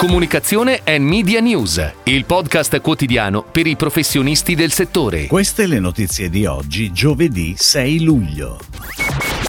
[0.00, 5.26] Comunicazione e Media News, il podcast quotidiano per i professionisti del settore.
[5.26, 8.58] Queste le notizie di oggi, giovedì 6 luglio.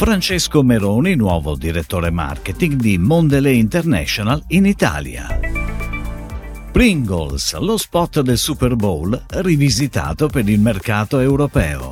[0.00, 5.38] Francesco Meroni, nuovo direttore marketing di Mondelez International in Italia.
[6.72, 11.90] Pringles, lo spot del Super Bowl rivisitato per il mercato europeo.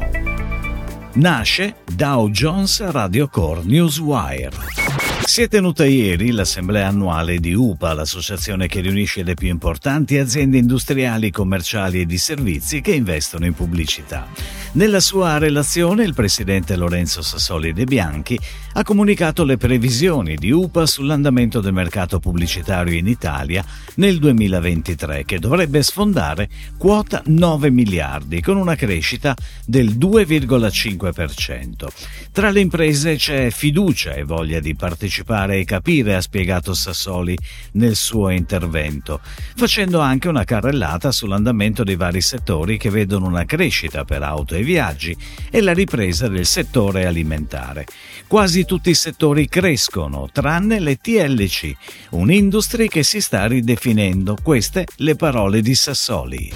[1.17, 4.53] Nasce Dow Jones Radio Core Newswire.
[5.29, 10.56] Si è tenuta ieri l'assemblea annuale di UPA, l'associazione che riunisce le più importanti aziende
[10.56, 14.27] industriali, commerciali e di servizi che investono in pubblicità.
[14.73, 18.39] Nella sua relazione il presidente Lorenzo Sassoli De Bianchi
[18.75, 23.65] ha comunicato le previsioni di UPA sull'andamento del mercato pubblicitario in Italia
[23.95, 29.34] nel 2023 che dovrebbe sfondare quota 9 miliardi con una crescita
[29.65, 31.87] del 2,5%.
[32.31, 37.37] Tra le imprese c'è fiducia e voglia di partecipare e capire, ha spiegato Sassoli
[37.73, 39.20] nel suo intervento,
[39.57, 44.62] facendo anche una carrellata sull'andamento dei vari settori che vedono una crescita per auto e
[44.62, 45.17] viaggi
[45.51, 47.87] e la ripresa del settore alimentare.
[48.27, 51.73] Quasi tutti i settori crescono, tranne le TLC,
[52.11, 54.36] un'industria che si sta ridefinendo.
[54.42, 56.53] Queste le parole di Sassoli.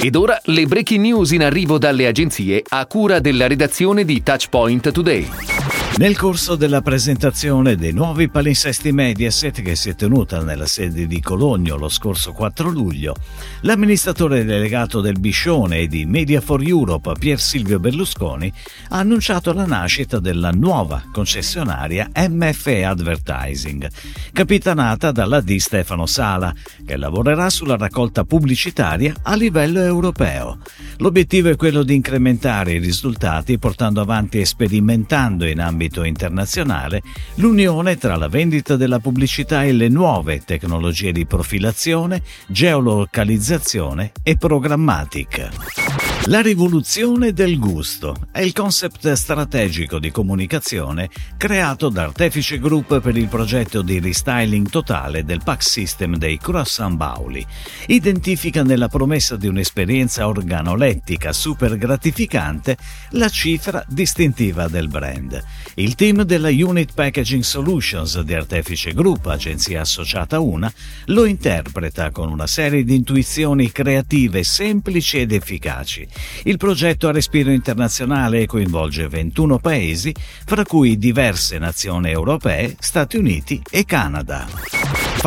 [0.00, 4.90] Ed ora le breaking news in arrivo dalle agenzie a cura della redazione di Touchpoint
[4.90, 5.55] Today.
[5.98, 11.22] Nel corso della presentazione dei nuovi palinsesti Mediaset che si è tenuta nella sede di
[11.22, 13.14] Cologno lo scorso 4 luglio,
[13.62, 18.52] l'amministratore delegato del Biscione e di Media for Europe Pier Silvio Berlusconi
[18.90, 23.88] ha annunciato la nascita della nuova concessionaria MFE Advertising,
[24.34, 30.58] capitanata dalla D Stefano Sala, che lavorerà sulla raccolta pubblicitaria a livello europeo.
[30.98, 37.02] L'obiettivo è quello di incrementare i risultati portando avanti e sperimentando in ambito ambito internazionale
[37.36, 46.05] l'unione tra la vendita della pubblicità e le nuove tecnologie di profilazione, geolocalizzazione e programmatica.
[46.28, 53.16] La rivoluzione del gusto è il concept strategico di comunicazione creato da Artefice Group per
[53.16, 57.46] il progetto di restyling totale del pack system dei Croissant Bauli.
[57.86, 62.76] Identifica nella promessa di un'esperienza organolettica super gratificante
[63.10, 65.40] la cifra distintiva del brand.
[65.74, 70.72] Il team della Unit Packaging Solutions di Artefice Group, agenzia associata una,
[71.04, 77.50] lo interpreta con una serie di intuizioni creative semplici ed efficaci il progetto ha respiro
[77.50, 84.46] internazionale e coinvolge 21 paesi, fra cui diverse nazioni europee, Stati Uniti e Canada.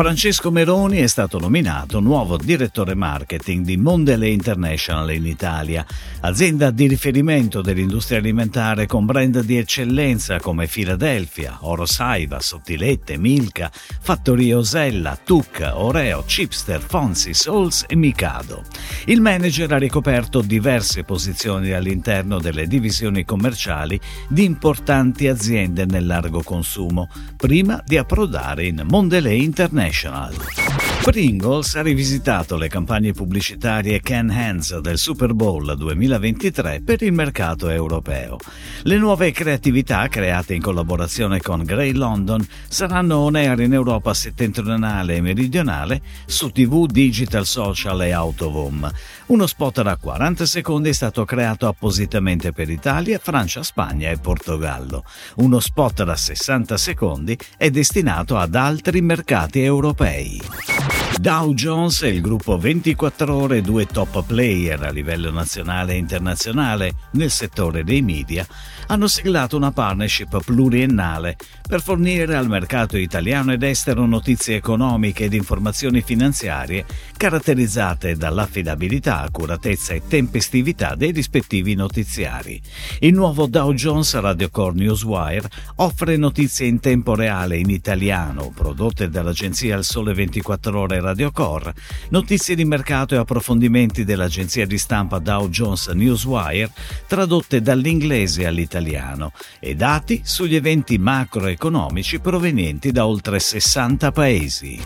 [0.00, 5.84] Francesco Meroni è stato nominato nuovo direttore marketing di Mondelez International in Italia,
[6.20, 13.70] azienda di riferimento dell'industria alimentare con brand di eccellenza come Philadelphia, Oro Saiva, Sottilette, Milka,
[14.00, 18.62] Fattoria Osella, Tucca, Oreo, Chipster, Fonsi, Souls e Mikado.
[19.06, 20.40] Il manager ha ricoperto
[20.80, 28.66] diverse posizioni all'interno delle divisioni commerciali di importanti aziende nel largo consumo, prima di approdare
[28.66, 30.89] in Mondelez International.
[31.02, 37.70] Pringles ha rivisitato le campagne pubblicitarie Can Hands del Super Bowl 2023 per il mercato
[37.70, 38.36] europeo.
[38.82, 45.16] Le nuove creatività create in collaborazione con Grey London saranno on air in Europa settentrionale
[45.16, 48.88] e meridionale su TV, digital, social e autovom.
[49.26, 55.04] Uno spot da 40 secondi è stato creato appositamente per Italia, Francia, Spagna e Portogallo.
[55.36, 60.69] Uno spot da 60 secondi è destinato ad altri mercati europei.
[61.18, 66.92] Dow Jones e il gruppo 24 ore, due top player a livello nazionale e internazionale
[67.12, 68.46] nel settore dei media,
[68.86, 71.36] hanno siglato una partnership pluriennale
[71.68, 76.84] per fornire al mercato italiano ed estero notizie economiche ed informazioni finanziarie
[77.16, 82.60] caratterizzate dall'affidabilità, accuratezza e tempestività dei rispettivi notiziari.
[83.00, 89.08] Il nuovo Dow Jones Radio Core Newswire offre notizie in tempo reale in italiano prodotte
[89.08, 91.74] dall'agenzia Il Sole 24 Ore Radio Core,
[92.10, 96.70] notizie di mercato e approfondimenti dell'agenzia di stampa Dow Jones Newswire
[97.06, 104.80] tradotte dall'inglese all'italiano italiano e dati sugli eventi macroeconomici provenienti da oltre 60 paesi.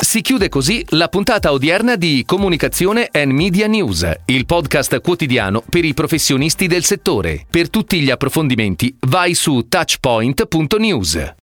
[0.00, 5.84] Si chiude così la puntata odierna di Comunicazione and Media News, il podcast quotidiano per
[5.84, 7.44] i professionisti del settore.
[7.50, 11.36] Per tutti gli approfondimenti vai su touchpoint.news.